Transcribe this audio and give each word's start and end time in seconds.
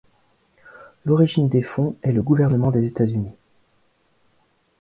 L'origine 1.05 1.47
des 1.47 1.61
fonds 1.61 1.95
est 2.01 2.11
le 2.11 2.23
gouvernement 2.23 2.71
des 2.71 2.87
États-Unis. 2.87 3.35